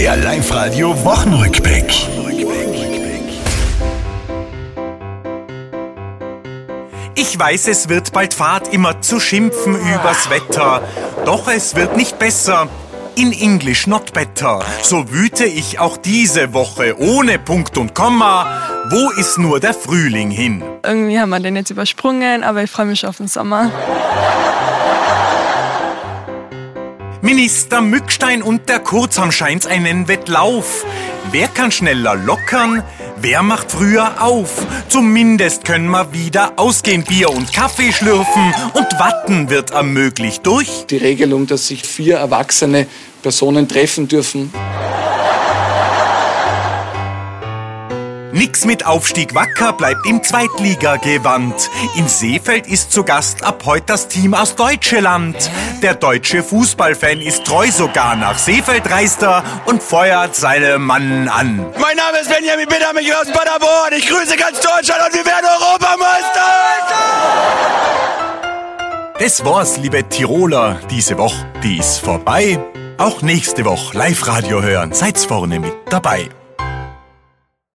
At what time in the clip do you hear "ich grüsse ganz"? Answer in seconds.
63.96-64.60